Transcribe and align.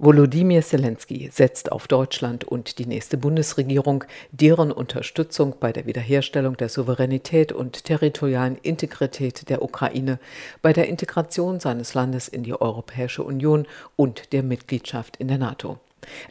Volodymyr 0.00 0.62
Zelensky 0.62 1.28
setzt 1.32 1.72
auf 1.72 1.88
Deutschland 1.88 2.44
und 2.44 2.78
die 2.78 2.86
nächste 2.86 3.16
Bundesregierung, 3.16 4.04
deren 4.30 4.70
Unterstützung 4.70 5.56
bei 5.58 5.72
der 5.72 5.86
Wiederherstellung 5.86 6.56
der 6.56 6.68
Souveränität 6.68 7.50
und 7.50 7.82
territorialen 7.82 8.56
Integrität 8.62 9.48
der 9.48 9.60
Ukraine, 9.60 10.20
bei 10.62 10.72
der 10.72 10.86
Integration 10.88 11.58
seines 11.58 11.94
Landes 11.94 12.28
in 12.28 12.44
die 12.44 12.54
Europäische 12.54 13.24
Union 13.24 13.66
und 13.96 14.32
der 14.32 14.44
Mitgliedschaft 14.44 15.16
in 15.16 15.26
der 15.26 15.38
NATO. 15.38 15.80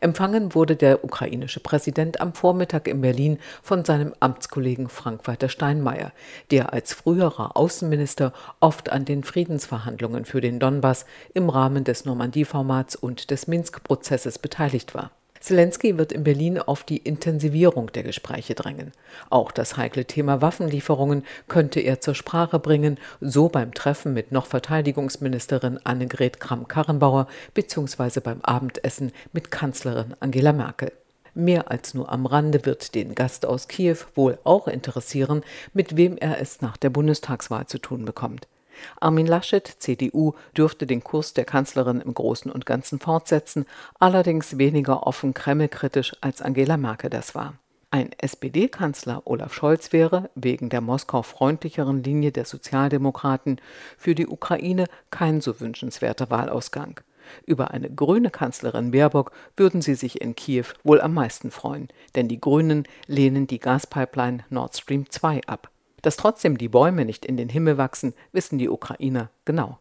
Empfangen 0.01 0.55
wurde 0.55 0.75
der 0.75 1.03
ukrainische 1.03 1.59
Präsident 1.59 2.21
am 2.21 2.33
Vormittag 2.33 2.87
in 2.87 3.01
Berlin 3.01 3.39
von 3.61 3.83
seinem 3.85 4.13
Amtskollegen 4.19 4.89
Frank-Walter 4.89 5.49
Steinmeier, 5.49 6.13
der 6.51 6.73
als 6.73 6.93
früherer 6.93 7.57
Außenminister 7.57 8.33
oft 8.59 8.91
an 8.91 9.05
den 9.05 9.23
Friedensverhandlungen 9.23 10.25
für 10.25 10.41
den 10.41 10.59
Donbass 10.59 11.05
im 11.33 11.49
Rahmen 11.49 11.83
des 11.83 12.05
Normandie-Formats 12.05 12.95
und 12.95 13.31
des 13.31 13.47
Minsk-Prozesses 13.47 14.39
beteiligt 14.39 14.95
war. 14.95 15.11
Zelensky 15.47 15.97
wird 15.97 16.11
in 16.11 16.25
Berlin 16.25 16.59
auf 16.59 16.83
die 16.83 16.97
Intensivierung 16.97 17.89
der 17.93 18.03
Gespräche 18.03 18.53
drängen. 18.53 18.91
Auch 19.29 19.53
das 19.53 19.77
heikle 19.77 20.03
Thema 20.03 20.41
Waffenlieferungen 20.41 21.23
könnte 21.47 21.79
er 21.79 22.01
zur 22.01 22.15
Sprache 22.15 22.59
bringen, 22.59 22.97
so 23.21 23.47
beim 23.47 23.73
Treffen 23.73 24.13
mit 24.13 24.33
noch 24.33 24.45
Verteidigungsministerin 24.45 25.79
Annegret 25.85 26.41
Kramp-Karrenbauer 26.41 27.27
bzw. 27.53 28.19
beim 28.19 28.41
Abendessen 28.41 29.13
mit 29.31 29.49
Kanzlerin 29.49 30.15
Angela 30.19 30.51
Merkel. 30.51 30.91
Mehr 31.33 31.71
als 31.71 31.93
nur 31.93 32.11
am 32.11 32.25
Rande 32.25 32.65
wird 32.65 32.93
den 32.93 33.15
Gast 33.15 33.45
aus 33.45 33.69
Kiew 33.69 33.99
wohl 34.15 34.39
auch 34.43 34.67
interessieren, 34.67 35.43
mit 35.71 35.95
wem 35.95 36.17
er 36.17 36.41
es 36.41 36.59
nach 36.59 36.75
der 36.75 36.89
Bundestagswahl 36.89 37.67
zu 37.67 37.77
tun 37.77 38.03
bekommt. 38.03 38.49
Armin 38.99 39.27
Laschet, 39.27 39.67
CDU, 39.67 40.33
dürfte 40.55 40.87
den 40.87 41.03
Kurs 41.03 41.33
der 41.33 41.45
Kanzlerin 41.45 42.01
im 42.01 42.13
Großen 42.13 42.51
und 42.51 42.65
Ganzen 42.65 42.99
fortsetzen, 42.99 43.65
allerdings 43.99 44.57
weniger 44.57 45.05
offen 45.05 45.33
kremlkritisch 45.33 46.15
als 46.21 46.41
Angela 46.41 46.77
Merkel 46.77 47.09
das 47.09 47.35
war. 47.35 47.55
Ein 47.89 48.11
SPD-Kanzler 48.17 49.21
Olaf 49.25 49.53
Scholz 49.53 49.93
wäre, 49.93 50.29
wegen 50.35 50.67
der 50.69 50.81
Moskau 50.81 51.21
freundlicheren 51.21 52.03
Linie 52.03 52.33
der 52.33 52.43
Sozialdemokraten, 52.43 53.61
für 53.97 54.13
die 54.13 54.27
Ukraine 54.27 54.87
kein 55.09 55.39
so 55.39 55.61
wünschenswerter 55.61 56.29
Wahlausgang. 56.29 56.99
Über 57.45 57.71
eine 57.71 57.89
grüne 57.89 58.29
Kanzlerin 58.29 58.91
Baerbock 58.91 59.31
würden 59.55 59.81
sie 59.81 59.95
sich 59.95 60.21
in 60.21 60.35
Kiew 60.35 60.65
wohl 60.83 60.99
am 61.01 61.13
meisten 61.13 61.49
freuen, 61.49 61.87
denn 62.15 62.27
die 62.27 62.41
Grünen 62.41 62.83
lehnen 63.05 63.47
die 63.47 63.59
Gaspipeline 63.59 64.43
Nord 64.49 64.75
Stream 64.77 65.09
2 65.09 65.41
ab. 65.47 65.69
Dass 66.07 66.15
trotzdem 66.15 66.57
die 66.57 66.69
Bäume 66.69 67.03
nicht 67.03 67.25
in 67.25 67.35
den 67.35 67.49
Himmel 67.49 67.77
wachsen, 67.77 68.13
wissen 68.31 68.57
die 68.57 68.69
Ukrainer 68.69 69.29
genau. 69.43 69.77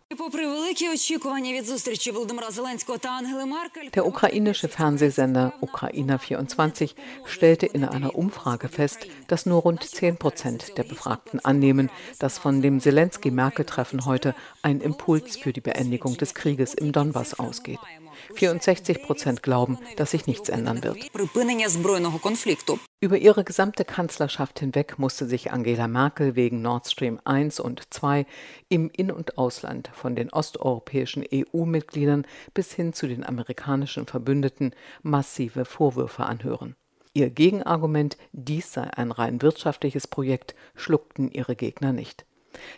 Der 3.94 4.06
ukrainische 4.06 4.68
Fernsehsender 4.68 5.52
Ukraina 5.60 6.18
24 6.18 6.96
stellte 7.26 7.66
in 7.66 7.84
einer 7.84 8.16
Umfrage 8.16 8.68
fest, 8.68 9.06
dass 9.28 9.46
nur 9.46 9.62
rund 9.62 9.84
10 9.84 10.16
Prozent 10.16 10.76
der 10.76 10.82
Befragten 10.82 11.38
annehmen, 11.44 11.90
dass 12.18 12.38
von 12.38 12.60
dem 12.60 12.80
Zelensky-Merkel-Treffen 12.80 14.04
heute 14.04 14.34
ein 14.62 14.80
Impuls 14.80 15.36
für 15.36 15.52
die 15.52 15.60
Beendigung 15.60 16.16
des 16.16 16.34
Krieges 16.34 16.74
im 16.74 16.90
Donbass 16.90 17.38
ausgeht. 17.38 17.78
64 18.34 19.00
Prozent 19.04 19.44
glauben, 19.44 19.78
dass 19.94 20.10
sich 20.10 20.26
nichts 20.26 20.48
ändern 20.48 20.82
wird. 20.82 20.96
Über 22.98 23.18
ihre 23.18 23.44
gesamte 23.44 23.84
Kanzlerschaft 23.84 24.58
hinweg 24.58 24.98
musste 24.98 25.26
sich 25.26 25.52
Angela 25.52 25.86
Merkel 25.86 26.34
wegen 26.34 26.62
Nord 26.62 26.90
Stream 26.90 27.20
1 27.24 27.60
und 27.60 27.92
2 27.92 28.24
im 28.70 28.88
In- 28.88 29.10
und 29.10 29.36
Ausland 29.36 29.90
von 29.92 30.16
den 30.16 30.32
osteuropäischen 30.32 31.22
EU-Mitgliedern 31.30 32.26
bis 32.54 32.72
hin 32.72 32.94
zu 32.94 33.06
den 33.06 33.22
amerikanischen 33.22 34.06
Verbündeten 34.06 34.74
massive 35.02 35.66
Vorwürfe 35.66 36.24
anhören. 36.24 36.74
Ihr 37.12 37.28
Gegenargument, 37.28 38.16
dies 38.32 38.72
sei 38.72 38.84
ein 38.84 39.12
rein 39.12 39.42
wirtschaftliches 39.42 40.06
Projekt, 40.06 40.54
schluckten 40.74 41.30
ihre 41.30 41.54
Gegner 41.54 41.92
nicht. 41.92 42.24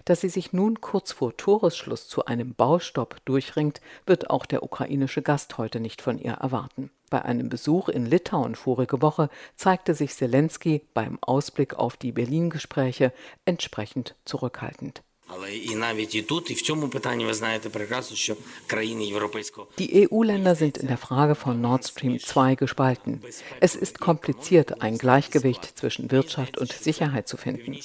Dass 0.04 0.22
sie 0.22 0.30
sich 0.30 0.52
nun 0.52 0.80
kurz 0.80 1.12
vor 1.12 1.36
Toresschluss 1.36 2.08
zu 2.08 2.24
einem 2.24 2.54
Baustopp 2.54 3.24
durchringt, 3.24 3.80
wird 4.04 4.30
auch 4.30 4.46
der 4.46 4.64
ukrainische 4.64 5.22
Gast 5.22 5.58
heute 5.58 5.78
nicht 5.78 6.02
von 6.02 6.18
ihr 6.18 6.32
erwarten. 6.32 6.90
Bei 7.10 7.22
einem 7.22 7.48
Besuch 7.48 7.88
in 7.88 8.04
Litauen 8.04 8.54
vorige 8.54 9.00
Woche 9.00 9.30
zeigte 9.56 9.94
sich 9.94 10.14
Zelensky 10.14 10.86
beim 10.92 11.18
Ausblick 11.22 11.74
auf 11.74 11.96
die 11.96 12.12
Berlin-Gespräche 12.12 13.12
entsprechend 13.44 14.14
zurückhaltend. 14.24 15.02
Die 19.78 20.08
EU-Länder 20.10 20.54
sind 20.54 20.78
in 20.78 20.88
der 20.88 20.96
Frage 20.96 21.34
von 21.34 21.60
Nord 21.60 21.86
Stream 21.86 22.18
2 22.18 22.54
gespalten. 22.54 23.20
Es 23.60 23.76
ist 23.76 24.00
kompliziert, 24.00 24.80
ein 24.80 24.96
Gleichgewicht 24.96 25.78
zwischen 25.78 26.10
Wirtschaft 26.10 26.56
und 26.58 26.72
Sicherheit 26.72 27.28
zu 27.28 27.36
finden. 27.36 27.76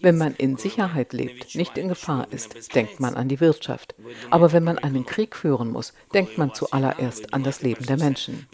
Wenn 0.00 0.16
man 0.16 0.34
in 0.36 0.56
Sicherheit 0.56 1.12
lebt, 1.12 1.54
nicht 1.54 1.76
in 1.76 1.88
Gefahr 1.88 2.28
ist, 2.30 2.74
denkt 2.74 3.00
man 3.00 3.14
an 3.14 3.28
die 3.28 3.40
Wirtschaft. 3.40 3.94
Aber 4.30 4.52
wenn 4.52 4.64
man 4.64 4.78
einen 4.78 5.04
Krieg 5.04 5.34
führen 5.34 5.70
muss, 5.70 5.92
denkt 6.14 6.38
man 6.38 6.54
zuallererst 6.54 7.34
an 7.34 7.42
das 7.42 7.62
Leben 7.62 7.84
der 7.86 7.96
Menschen. 7.96 8.46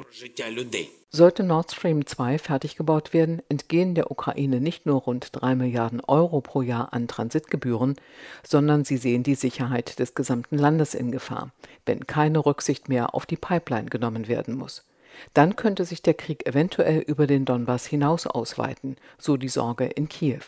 Sollte 1.11 1.43
Nord 1.43 1.73
Stream 1.73 2.05
2 2.05 2.39
fertig 2.39 2.77
gebaut 2.77 3.15
werden, 3.15 3.41
entgehen 3.49 3.95
der 3.95 4.11
Ukraine 4.11 4.61
nicht 4.61 4.85
nur 4.85 5.01
rund 5.01 5.31
3 5.33 5.55
Milliarden 5.55 6.01
Euro 6.01 6.43
pro 6.43 6.61
Jahr 6.61 6.93
an 6.93 7.09
Transitgebühren, 7.09 7.97
sondern 8.47 8.85
sie 8.85 8.99
sehen 8.99 9.23
die 9.23 9.35
Sicherheit 9.35 9.99
des 9.99 10.15
gesamten 10.15 10.59
Landes 10.59 10.93
in 10.93 11.11
Gefahr, 11.11 11.51
wenn 11.87 12.07
keine 12.07 12.45
Rücksicht 12.45 12.91
mehr 12.91 13.15
auf 13.15 13.25
die 13.25 13.39
Pipeline 13.39 13.89
genommen 13.89 14.29
werden 14.29 14.55
muss. 14.55 14.85
Dann 15.33 15.57
könnte 15.57 15.87
sich 15.87 16.03
der 16.03 16.13
Krieg 16.13 16.47
eventuell 16.47 17.01
über 17.01 17.27
den 17.27 17.47
Donbass 17.47 17.87
hinaus 17.87 18.27
ausweiten, 18.27 18.97
so 19.17 19.39
die 19.39 19.49
Sorge 19.49 19.87
in 19.87 20.11
Kiew. 20.11 20.43